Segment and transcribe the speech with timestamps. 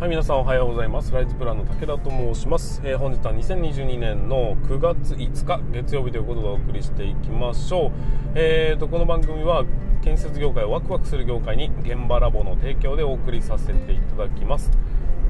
[0.00, 1.12] はい、皆さんおはようございます。
[1.12, 2.80] ライズプランの武田と申します。
[2.82, 7.90] えー、本日は2022年の9月5日月曜日ということでお送りしていきましょう。
[8.34, 9.66] えーと、この番組は
[10.00, 14.70] 建設業界をワクワクする業界に現場ラボの提供でお送りさせていただきます。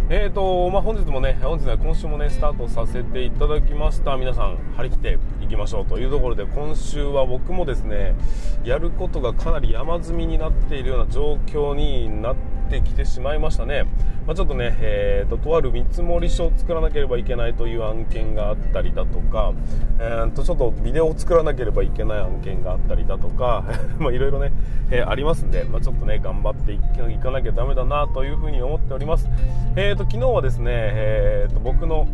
[0.08, 4.16] えーとまあ、本日もね、本日は今週もね、スタートさせていただきました。
[4.16, 8.14] 皆さん、張り切っていきましょうというところで、今週は僕もですね、
[8.62, 13.84] やることがかなり山積みになっているような状況になってきてしまいましたね。
[14.26, 19.52] まあ、ちょっとね、えーと、とある見積書を作らなければいけないという案件があったりだとか、
[19.98, 23.64] えー、とちょっとビデオを作らなければいけない案件があったりだとか、
[23.98, 24.52] まあいろいろね、
[24.90, 26.78] えー、ありますんで、まあ、ちょっとね、頑張ってい
[27.18, 29.28] かなきゃだめだなというふうに思っております。
[29.76, 32.06] えーと、昨日はですね、えーと、僕の、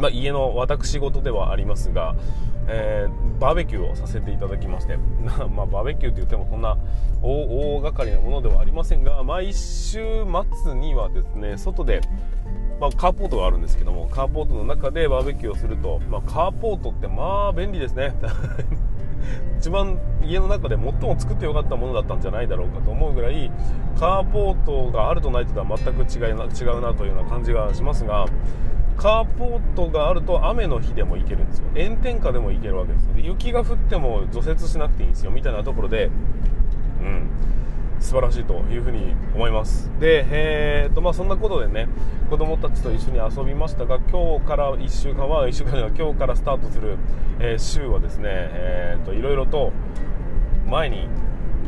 [0.00, 2.14] まあ、家の私事ではありますが、
[2.68, 4.96] えー、バーベキューをさせていただきまして、
[5.54, 6.76] まあ、バーベキューといってもそんな
[7.22, 10.24] 大掛かりなものではありませんが毎週
[10.62, 12.00] 末にはですね外で、
[12.80, 18.14] まあ、カーポートがあるんですけどもカーポートの中でバーベキューをすると、まあ、カーポートってまあ便利ですね。
[19.58, 23.52] 一番家の中で最も作ってよかったものだったんじゃないだろうかと思うぐらい
[23.98, 28.24] カーポートがあるとないとでは全く違いな違うなというような感じがしますが
[29.00, 31.64] カーポートがあると雨の日でも行けるんですよ。
[31.74, 36.10] 炎天下でも行けるわけですで雪が降っても除雪しなくていいんですよみたいなところで。
[37.00, 37.30] うん。
[37.98, 39.90] 素晴らしいというふうに思います。
[40.00, 41.88] で、えーとまあ、そんなことでね
[42.28, 46.98] 子供たちと一緒に遊びましたが今日から1週間は1週間では今日からスタートする、
[47.38, 49.72] えー、週はですね、えーと、いろいろと
[50.66, 51.08] 前に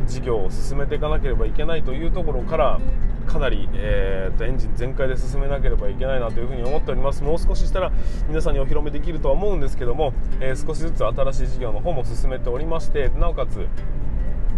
[0.07, 2.79] 事業を進めていかなければいけないというところから
[3.27, 7.23] かなり、えーと、エンジン全開で進めなければいけないなというふに思っております。
[7.23, 7.91] もう少ししたら
[8.27, 13.67] 皆さんにお披露目できるとは思うんですけども、えー、少しずつ新しい事業の方も進めておりましてなおかつ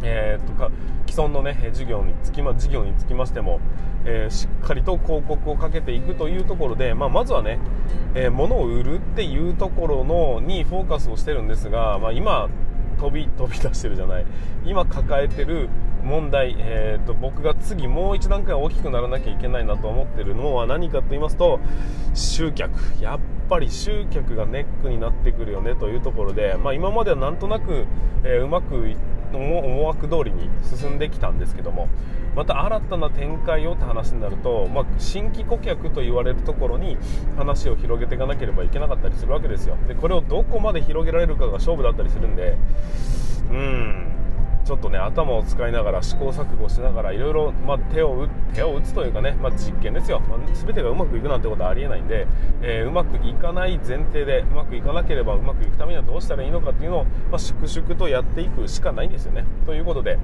[0.04, 0.72] えーと、か
[1.08, 3.60] 既存の、ね、授業につきま事業につきましても、
[4.06, 7.60] えー、しっかりと広告をかけていくというところで、まあ、まずはね、
[8.14, 12.50] えー、物を売るっていうところのにフォーカスをしてるんですが、まあ、今
[12.96, 14.26] 飛び 飛び出してるじゃない。
[14.66, 15.70] 今抱えてる
[16.04, 21.60] 問題、えーと、僕が次もう一段階大きくならなきゃいけないなと思ってるのは何かと言いますと
[22.14, 22.72] 集客。
[23.02, 23.20] やっ
[23.50, 27.86] ぱり集客がネックになってくるよねというところで、まあ、今まではなんとなく、
[28.24, 31.88] えー、うまくいって思惑通りに進んできたんですけども
[32.36, 36.98] また新たな展開をって話になると、まあ、新規顧客と言われるところに
[37.38, 39.78] 話を広げていかなければいけなかったりするわけですよ。
[39.88, 42.58] でこれをどこまで広げられるかが勝負だったりするんで
[43.52, 44.15] うん。
[44.66, 47.54] ちょっとね頭を使いながら試行錯誤しながらいろいろ
[47.94, 52.26] 手を手を打つというかね、まあ、実験ですよ、まあ、全てがうまくいくなんてことはありえないんで、
[52.64, 59.46] えー、うまくいかない前提でうまくいかなければうまくいくためにはどうしたらいいのかっていうのを、まあ、粛々とやっていくしかないんですよね。
[59.68, 60.18] ということで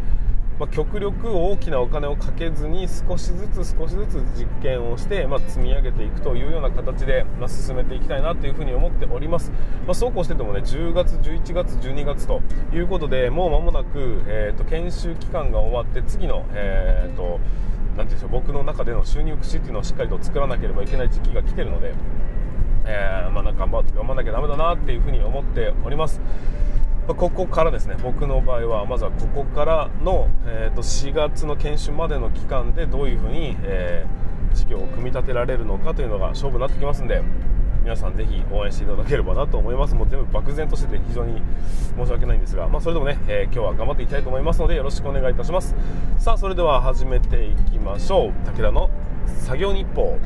[0.60, 9.52] まあ、極力大きなお金をかけずに少しずつ少しずつ実験をして、まあ、積み上げていくというような形で、まあ、進めていきたいなというふに思っております、
[9.88, 12.42] まそうこうしててもね10月11月12月と
[12.74, 17.40] いうことでもう間もなく、えーと、研修期間が終わって次の、えーと、
[17.98, 21.94] なんていうんでしょう僕の中での収入口っていうのをしっかりと作らなければいけない時期が来てるので、
[22.86, 26.22] えー、まあ、頑張頑張らなきゃだめだなっていうふうに思っております。
[27.08, 37.22] まここからですね僕の場合はまずはここからの、えー、と4月の研修までの期間でどういうふうに、えー、事業を組み立てられるのかというのが勝負になってきますんで
[37.84, 39.96] 皆さんぜひ応援していただければなと思います。
[39.96, 41.42] もう全部漠然としてて非常に
[41.98, 45.76] 申し訳ないんですが、まあ、それでもね、えー、今日は頑張っていきたいと思いますのでよろしくお願いいたします。
[46.20, 48.34] さあそれでは始めていきましょう。
[48.46, 48.90] 武田の
[49.26, 50.20] 作業日報。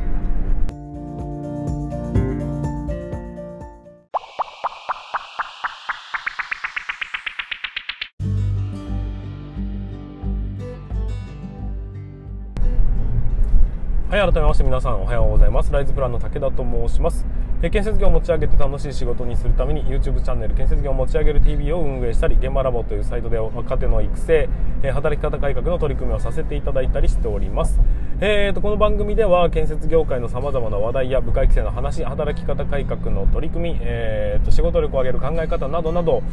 [14.55, 15.71] して皆さんおはようございます。
[15.73, 17.25] ライズプランの武田と申します。
[17.61, 24.47] え建設業を持ち上げて楽しい仕事にするために YouTube チャンネル建設業を持ち上げる TV を運営したり現場ラボというサイトで若手の育成
[24.81, 27.81] え働き方改革の取り組みをさせていただいたりしております。
[28.21, 36.23] えーと、この番組では建設業界のさまざまな話題や部下育成の話働き方改革の取り組み、えーと、仕事力を上げる考え方などなど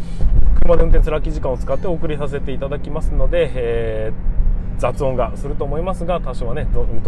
[0.60, 4.41] 車で運転する空き時間を使ってお送りさせていただきますので、えー
[4.82, 6.66] 雑音がすると思いますが多少はね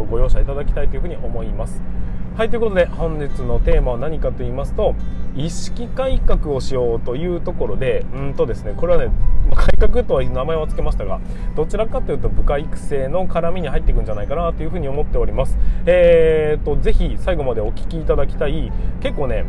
[0.08, 1.82] ご容赦いただきたいというふうに思います。
[2.36, 4.94] はいということで本日のテーマは何かと言いますと
[5.36, 9.10] 意識改革をしようというところでうんとですねこれはね
[9.54, 11.20] 改革とは名前は付けましたが
[11.56, 15.58] どちらかというと部下育成の絡みに入っていくんじゃないかなというふうに思っております。
[15.86, 19.44] えーとぜひ最後までお聞きいただきたい結構ね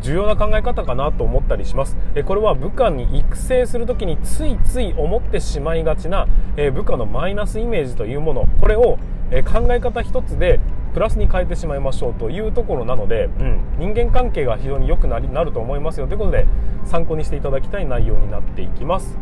[0.00, 1.96] 重要な考え方かなと思ったりします。
[2.24, 6.26] これは部下に育成する時についつい思ってしまいがちな
[6.74, 8.46] 部下のマイナスイメージというもの。
[8.60, 8.98] これを
[9.44, 10.60] 考え方一つで
[10.92, 16.08] プラスに変えてしまいましょうというところなので、うん、人間関係が非常に良くなりなると思いますよ。
[16.08, 16.46] ということで
[16.84, 19.18] 参考にしていただきたい内容になっていきます。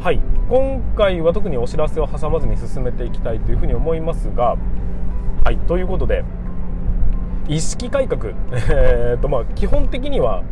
[0.00, 0.20] はい。
[0.48, 4.56] 今回は特にお知らせを挟まずに進めていきたいというふうに思いますが
[5.44, 5.56] はい。
[5.56, 6.24] ということで
[7.48, 10.42] 意識改革、えーとまあ、基本的には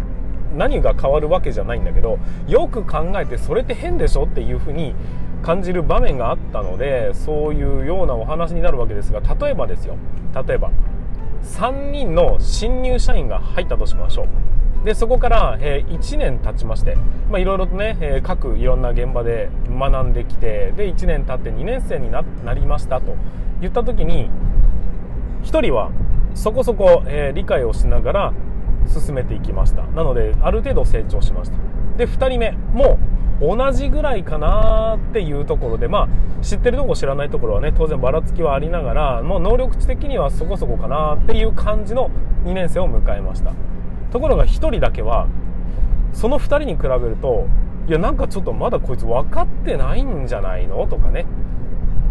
[0.57, 4.95] 何が変わるわけじゃないんだけどよく考えてそれって変でしょっていうふうに
[5.43, 9.97] 感じる場面があったのでそういうようなお話になるわけですが例えばですよ。
[10.47, 10.71] 例えば
[11.43, 14.85] 3人の新入社員が入ったとしましょう。
[14.85, 16.97] でそこから、えー、1年経ちまして
[17.37, 22.23] いろいろとね、えー、各いろんな現場で学んできてで1年経って2年生にな
[22.55, 23.17] りましたと
[23.61, 24.31] 言った時に
[25.43, 25.91] 1人は
[26.37, 28.33] そこそこ、え、理解をしながら
[28.87, 29.83] 進めていきました。
[29.83, 31.57] なのである程度成長しました。
[31.97, 32.99] で2人目も
[33.41, 36.09] 同じぐらいかなっていうところでまあ
[36.43, 42.11] 知ってるとこ知らないところはね当然ばらつきはありながらもう能力値的にはそこそこかなっていう感じの
[42.45, 43.53] 2年生を迎えました。
[44.13, 45.27] ところが1人だけは
[46.13, 47.47] その2人に比べると
[47.89, 50.87] いやなんかちょっとまだこいつ分かってないんじゃないの？
[50.87, 51.27] とかね。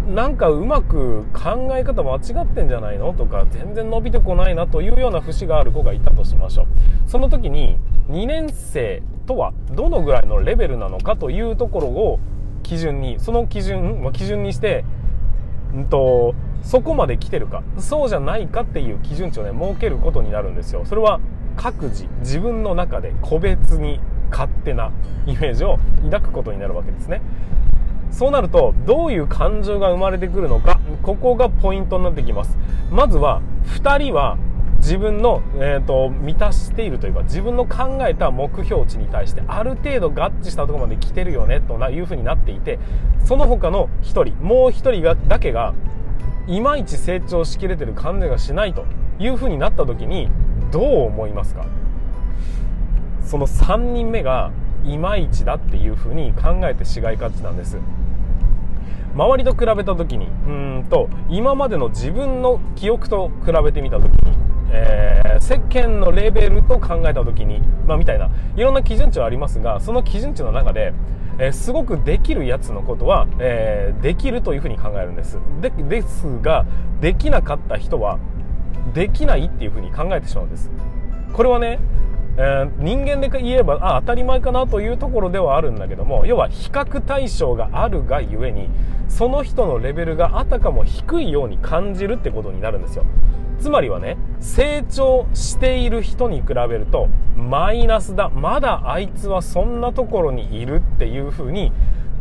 [0.07, 3.13] なんかうまく考え方間違ってんじゃないの？
[3.13, 6.67] とか全然伸びてこないなというような節がある子がいたとしましょう。
[7.07, 7.77] その時に
[8.09, 12.19] 2年生とはどのぐらいのレベルなのかというところを
[12.61, 14.85] 基準にその基準、ま基準にして、
[15.73, 17.63] うんと、そこまで来てるか。
[17.79, 20.85] そうじゃないかっていう基準値をね設けることになるんですよ。
[20.85, 21.19] それは
[21.57, 23.99] 各自自分の中で個別に
[24.29, 24.91] 勝手な
[25.25, 27.21] イメージを抱くことになるわけですね。
[28.11, 32.57] そうなるとどういう感情が生まれてくるのかここがポイントになってきます。
[32.91, 34.37] まずは2人は
[34.77, 42.77] 自分の、えーと、満たしているというか自分の考えた目標値に対してある程度合致したところまで来てるよねというふうになっていて
[43.23, 45.73] その他の1人もう1人がだけが
[46.45, 48.85] いまいち成長しきれてる感じがしないと
[49.17, 50.29] いうふうになった時に
[50.71, 51.65] どう思いますか？
[53.25, 54.51] その3人目が
[54.85, 57.77] いまいちだっていうふうに考えてしがいがちなんです。
[59.15, 64.37] 周りと比べた時にうんと今までの自分の記憶と比べてみた時に、
[64.71, 70.93] えー、世間のレベルと考えた時に、まあ、みたいないろんな基準値はありますがその基準値の中で、
[71.39, 75.39] えー、すごくできるやつのことは、えー、できるというふうに考えるんです。
[75.61, 76.65] でですが
[76.99, 78.19] できなかった人は
[78.93, 80.69] できないっていうふうに考えてしまうんです。
[81.31, 81.79] これはね
[82.37, 88.69] えー、人間で言えばあ当たり前かなというところではあるんだけども要は比較対象があるがゆえに
[89.07, 93.05] その人のレベルがあたかも低いように感じるってことになるんですよ
[93.59, 101.71] つまりはね成長している人に比べるとマイナスだまだあいつはそんなところにいるっていう風に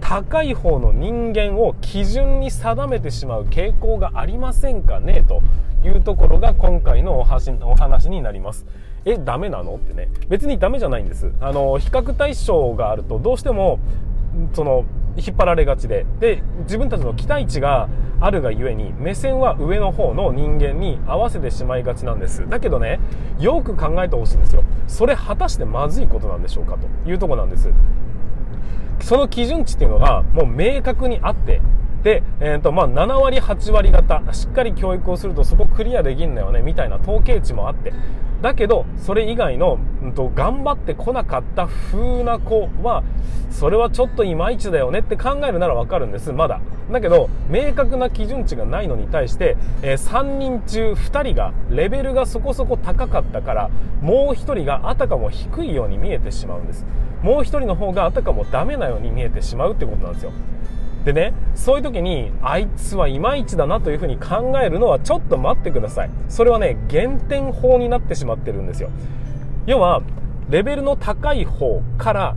[0.01, 5.43] 高い方の人間を基準に定めてしまう傾向がありませんかねと
[5.85, 8.67] いうところが今回のお話になります。
[9.05, 9.75] え、ダメなの？
[9.77, 10.09] ってね。
[10.29, 11.31] 別にダメじゃないんです。
[11.41, 13.79] あの、比較対象があるとどうしても、
[14.55, 14.85] その、
[15.17, 17.89] 引っ張られがちで、で、自分たちの期待値が
[18.21, 22.49] あるがゆえに、目線は上の方の人間に合わせてしまいがちなんです。
[22.49, 22.99] だけどね、
[23.39, 24.65] よく考えてほしいんですよ。
[24.89, 27.71] それ果たしてまずいことなんでしょうかというとこなんです。
[29.01, 31.61] その基準値っていうのがもう明確にあって、
[32.05, 37.95] で、えーとまあ、7割、8割方、しっかり教育をするとそこクリアできんだよね、みたいな統計値もあって、
[38.43, 43.03] だけど、それ以外の、うんと、頑張ってこなかった風な子は、
[43.51, 46.61] それはちょっといまいちだよねって考えるならわかるんです、まだ。
[46.93, 53.71] だけど、明確な基準値がないのに対して、えー、3人中2人がレベルがそこそこ高かったから、
[54.03, 56.85] もう1人があたかも低いように見えてしまうんです。
[57.23, 60.33] もう1人の方があたかもダメなように見えてしまうってことなんですよ。
[61.05, 66.11] でね、そういう時に、あいつはいまいちだなというふうに考えるのはちょっと待ってください。
[66.29, 68.91] それはね、減点法になってしまってるんですよ。
[69.67, 70.03] 要は、
[70.49, 72.37] レベルの高い方から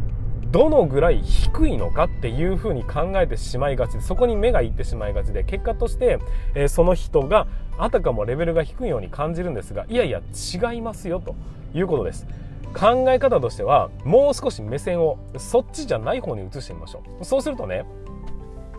[0.51, 6.19] どのぐらい低いのかっていうふうに考えてしまいがちで、そこに目がいってしまいがちで、結果として、
[6.55, 7.47] えー、その人が
[7.77, 11.35] あたかもレベルが低いように感じるんですが、いやいや違いますよと
[11.73, 12.27] いうことです。
[12.73, 17.25] 考え方としては、もう少し目線をそっちじゃない方に移してみましょう。
[17.25, 17.85] そうするとね、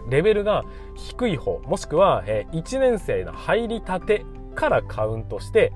[0.08, 4.24] レベルが低い方、もしくは、え1年生の入りたて
[4.54, 5.72] からカウントして、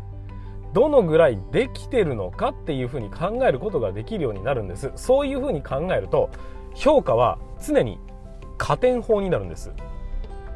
[0.72, 4.90] どのぐらいできてるのかっていうふうに考えることができるようになるんです。
[4.96, 6.30] そういうふうに考えると、
[6.74, 7.98] 評価は常に
[8.56, 9.72] 加点法になるんです。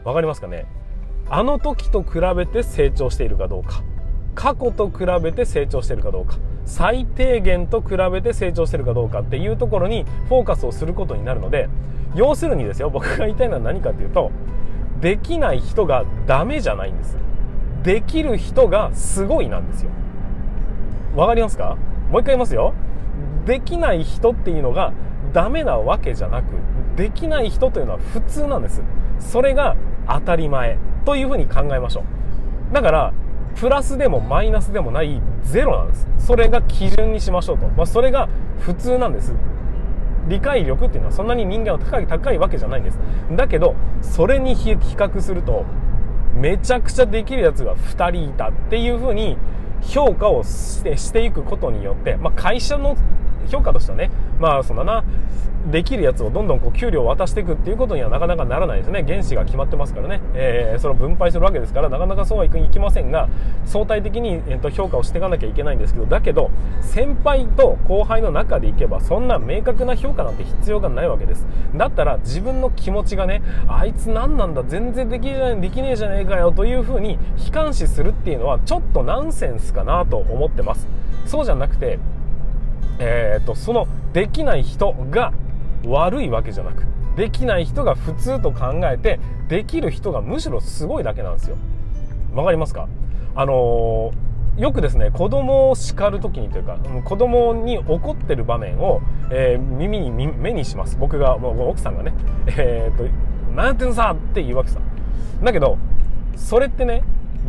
[0.04, 0.66] わかりますかね？
[1.28, 3.82] あの時と比べて成長しているかどうか。
[4.34, 6.36] 過去と比べて成長しているかどうか。
[6.64, 11.68] 最低限と比べて成長しているかどうかっていうところにフォーカスをすることになるので、
[12.16, 14.32] 要するにですよ僕が言いたいのは何かっていうと
[15.00, 17.16] できない人がダメじゃないんです。
[17.82, 19.90] できる人がすごいなんですよ。
[21.14, 21.76] わかりますか？
[22.10, 22.74] もう一回言いますよ。
[23.44, 24.92] できない人っていうのが
[25.32, 26.46] ダメなわけじゃなく
[26.96, 28.82] できない人というのは普通なんです。
[29.20, 29.76] それが
[30.08, 32.04] 当たり前というふうに考えましょ
[32.70, 32.74] う。
[32.74, 33.12] だから
[33.54, 36.08] プラスでもマイナスでもないゼロなんです。
[36.18, 39.34] それが基準にしましょうと、まあ、それが普通なんです。
[40.28, 42.98] 理解力っていうのはそんなに人間は高い高いわけじゃないんです。
[43.32, 45.64] だけどそれに比較すると
[46.34, 49.36] めちゃくちゃできるやつが2人いたっていうふうに
[49.82, 52.96] 評価をしてしていくことによって、まあ、会社の
[53.48, 55.04] 評価としてはねまあそんなな。
[55.70, 59.04] できるやつをどんどんこう給料を渡していくっていうことにはなかなかならないですね。
[59.06, 63.28] 原資が決まってますからね、えー、それを分配するわけですからなかなかそうはいきませんが
[63.64, 66.50] 相対的に、えー、と評価をしていかなきゃいけないんですけどだけど
[66.80, 71.46] 先輩と後輩の中でいけばそんな明確な評価なんて必要がないわけです。
[71.74, 80.86] だったら自分の気持ちがねあいつ何なんだ全然できないできねえじゃねえかよというふうに悲観視するっていうのはちょっとナンセンスかなと思ってます。
[81.24, 81.98] そうじゃなくて
[82.98, 85.32] えーと、そのできない人が
[85.86, 86.84] 悪いわけじゃなく
[87.16, 91.56] できない人が普通と考えてできる人がむしろすごいだけなんですよ。
[92.34, 92.88] わかりますか？
[93.34, 99.00] あのー、よくですね子供を叱る時にというか子供に怒ってる場面を、
[99.30, 100.96] えー、耳に目にします。
[100.98, 102.12] 僕が奥さんがね。
[102.46, 103.04] えー、と
[103.54, 104.80] 「何やってんさ!」って言うわけさ。
[105.42, 105.78] だけど
[106.34, 107.02] それってね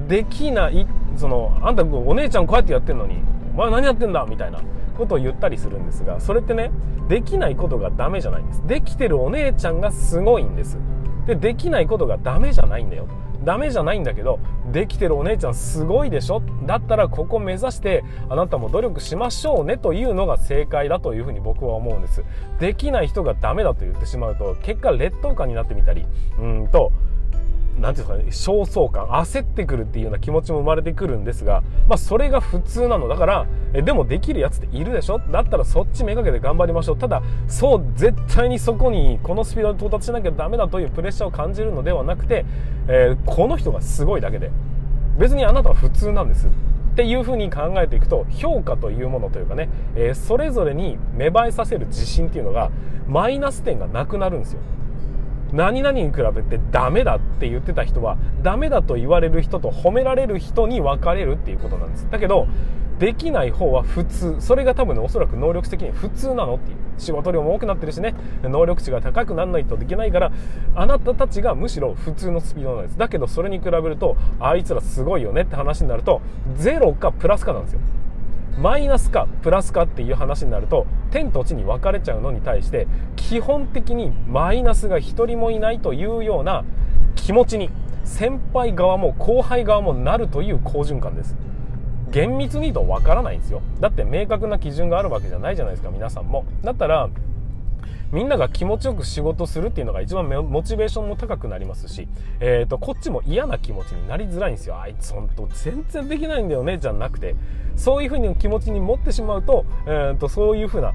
[0.08, 0.88] できない
[1.18, 3.16] そのあんたお姉ちゃんこうやってやってんのに
[3.56, 4.60] お前何やってんだみたいな。
[4.98, 6.72] ことを言ったりするんですがそれってね
[7.08, 8.68] できないことがダメじゃないんです。
[8.68, 10.77] できてるお姉ちゃんがすごいんです。
[11.25, 13.08] でできないことがダメじゃないんだよ。
[13.44, 14.39] ダメじゃないんだけど
[14.74, 16.42] できてるお姉ちゃんすごいでしょ。
[16.66, 22.24] だったらここ目指してあなたも努力しましょうねというのが正解だというふうに僕は思うんです。
[22.60, 26.06] できない人がダメだと言ってしまうと結果劣等感になってみたり
[26.39, 26.92] うんと
[27.79, 33.07] なんていうんですかね、焦燥感、焦ってくるっていうような気持ちも生まれてくるんですが、まあ、それが普通なの。
[33.07, 35.19] だから、え、でもできるやつっているでしょ？
[35.19, 36.98] だったらそっちめがけて頑張りましょう。
[36.98, 42.46] ただ、そう、絶対にそこに、このスピードで到達しなきゃダメだというプレッシャーを感じるのではなくて、
[42.88, 44.51] えー、この人がすごいだけで、
[45.19, 46.48] 別にあなたは普通なんです。
[46.48, 46.50] っ
[46.98, 52.72] ていうふうに考えていくと評価というものというかね、えー、それぞれに芽生えさせる自信っていうのが
[53.07, 54.62] マイナス点がなくなるんですよ
[55.54, 62.08] 何々に比べてダメだって言ってた人はダメだと言われる人と褒められる人に分かれるっていうことなんです。
[62.10, 62.48] だけど
[63.00, 64.38] できない方は普通。
[64.39, 66.77] それが多分ねおそらく能力的に普通なのっていう。
[66.98, 68.16] 仕事量も多くなってるしね。
[68.42, 70.32] 能力値が高くならないとできないから
[70.74, 72.98] あなたたちがむしろ普通のスピードなんです。
[72.98, 76.22] だけどそれに比べるとあいつらすごいよねって話になると
[76.56, 77.80] ゼロかプラスかなんですよ。
[78.57, 86.65] マイナスかプラスかっていう話になると天と地に分かれちゃうのに対して基本的にマイナスが1人もいないというような
[87.15, 87.69] 気持ちに
[88.03, 91.35] 先輩側も後輩側もなるという好循環です。
[92.09, 93.61] 厳密に言うと分からないんですよ。
[93.81, 96.45] だって明確な基準があるわけじゃないじゃないですか皆さんも。
[96.63, 97.09] だったら
[98.11, 102.07] みんなが気持ちよく仕事するっていうのが一番モチベーションも高くなりますし、
[102.39, 104.79] えーと、こっちも嫌な気持ちになりづらいんですよ。
[104.79, 107.35] あいつ本当全然できないんだよねじゃなくて。
[107.75, 110.93] そういうふうに気持ちに持ってしまうと,、えーと、そういうふうな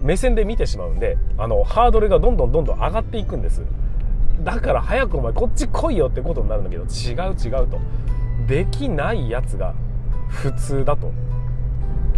[0.00, 3.62] 目線で見てしまうんであのハードルがどんどんどんどん上がっていくんです。
[4.42, 7.78] だから早くお前こっち来いよってことになるんだけど違う違うと。
[8.46, 9.74] できないやつが
[10.28, 11.12] 普通だと。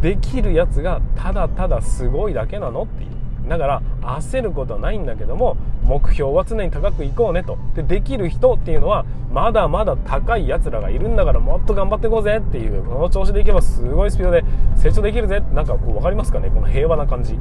[0.01, 3.14] できるやつがただただすごいだけなのっていう。
[3.49, 7.59] だから焦ることはないんだけども目標は常に高くいこうねと。
[7.75, 14.45] でできる人っていうのはまだまだ高いやつらがいるんだからもっと頑張っていこうぜっていうこの調子でいけばすごいスピードで
[14.77, 17.39] 成長できるぜなんかこう分かりますかねこの平和な感じ。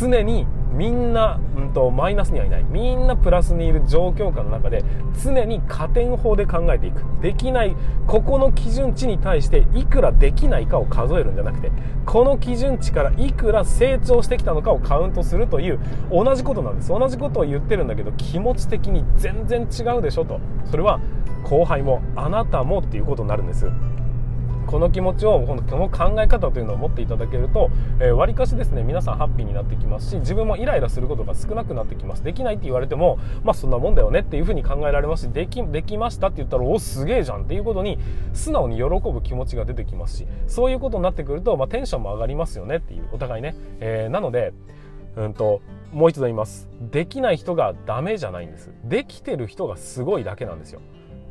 [0.00, 2.64] 常にみんな、うんと、マイナスにはいない。
[2.64, 4.82] みんなプラスにいる状況下の中で
[5.22, 7.02] 常に加点法で考えていく。
[7.20, 7.76] できない
[8.06, 11.70] ここの基準値に対していくらできないかを数えるんじゃなくて
[12.04, 15.78] この基準値からいくら成長してきたのかをカウントするという
[16.10, 16.88] 同じことなんです。
[16.88, 20.40] 同じことを言ってるんだけど気持ち的に全然違うでしょと。
[20.64, 21.00] それは
[21.44, 23.66] 後輩もあなたもっていうことになるんです。
[24.66, 27.70] この気持ちをこの考え方というのを持っていただけると
[28.16, 32.24] わり、えー、かしですね皆さんハッピーになってきますし自分もイライラすることが少なくなってきます。
[32.24, 37.98] できないって言われてもまあそんなもんだよねっていうふうに考えられますしできできましたって言ったらおすげえじゃんっていうことに
[38.32, 44.52] 素直に喜ぶ気持ちが出てきますしそういうことになってくると、まあ、テンションも上がりますよねっていうお互いね、えー、なので
[45.16, 45.60] うんと
[45.92, 46.68] もう一度言います。
[46.90, 48.72] できない人がダメじゃないんです。
[48.84, 50.80] できてる人がすごいだけなんですよ。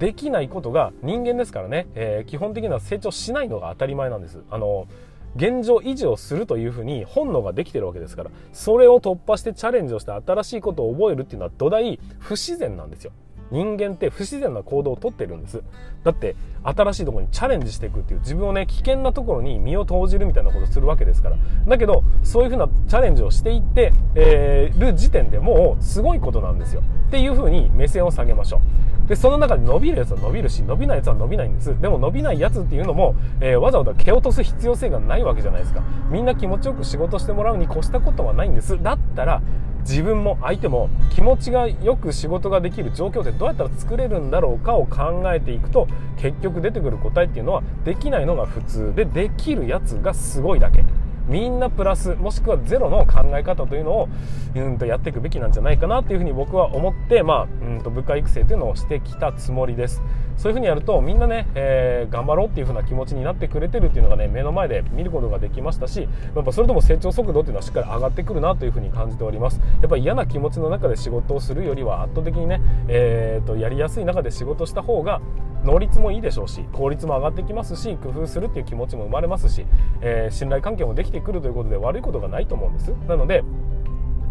[0.02, 4.40] できないことが人間ですからね、えー、基本的には成長しないのが当たり前なんです。
[4.50, 4.88] あの
[5.36, 8.32] 現状維持をするというふうに本能ができてるわけですから。
[8.52, 13.12] それを突破してチャレンジをして新しいことを覚えるっていうのは土台不自然なんですよ。
[13.52, 15.62] 人間って不自然な行動をとってるんです。
[16.04, 21.38] だって新しいところにチャレンジしていくっていう自分をね危険なところに身を投じるみたいなことをするわけですから。
[21.68, 26.82] だけどそういうふうなチャレンジをしていって、えー、る時点でもうすごいことなんですよ。
[27.10, 28.62] っていうふうに目線を下げましょう。
[29.08, 31.80] でその中で伸びるやつは伸びるし伸びないやつは伸びないんです。
[31.82, 35.84] でも伸びないやつっていうのも、えー、わざわざ蹴落とす必要性がないわけじゃないですか。
[36.10, 38.82] みんな気持ちよく仕事してもらうに越したことはないんです。
[38.82, 39.42] だったら
[39.82, 50.84] 自分も相手も気持ちがよく仕事ができる状況ってどうやったら作れるんだろうかを考えていくと結局出てくる答えっていうのはできないのが普通でできるやつがすごいだけ。
[51.32, 54.10] みんなプラスもしくはゼロの考え方というのを
[54.54, 60.02] うんとやっていくべきなんじゃないかなというふうに僕は思って、まあ、うんと部下育成というのをしてきたつもりです。
[60.36, 69.62] そういうふうにやるとみんなね、えー、頑張ろうっていうふうな気持ちになってくれてるっていうのがね目の前で見ることができましたしやっぱそれとも成長速度っていうのはしっかり上がってくるなというふうに感じております。
[69.82, 75.22] やっぱ嫌な気持ちの中で仕事をするよりは圧倒的にね、えー、とやりやすい中で仕事した方が
[75.64, 79.66] 能率もいいでしょうし効率も上がってきますし工夫するっていう気持ちも生まれますし、
[80.02, 82.90] えー、信頼関係もできてくるということで悪いことがないと思うんです。
[83.08, 83.44] なので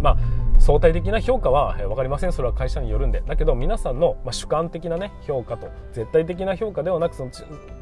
[0.00, 0.18] まあ
[0.58, 2.32] 相対的な評価は分かりません。
[2.32, 3.22] それは会社によるんで。
[3.26, 7.30] だけど皆さんの、ま主観的なね評価と絶対的な評価ではなくその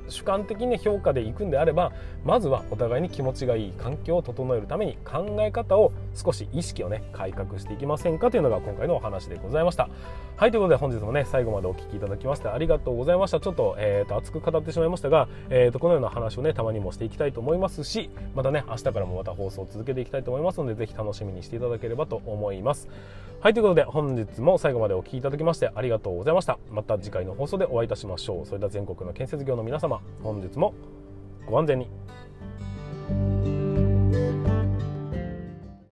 [0.08, 1.92] 主観的に評価でいくんであれば
[2.24, 9.88] まずはお互いに気持ちがいい環境を整えるために考え方を少し意識をね改革していきませんかというのが今回のお話でございました。
[10.36, 13.40] はいということで本日もね最後までお聴きいただきましてありがとうございました。
[13.40, 22.88] ちょっと,、えーと、熱く語ってしまいましたが、えーと、このような話をねたまにもしていきたいと思いますしまたね明日からもまた放送を続けていきたいと思いますのでぜひ楽しみにしていただければと思います。
[23.40, 26.58] はい、ということで本日も最後までお聴きいただきましてありがとうございました。
[26.72, 28.46] また次回の放送でお会いいたしましょう。
[28.46, 30.74] それでは全国の建設業の皆様、本日も
[31.46, 31.88] ご安全に。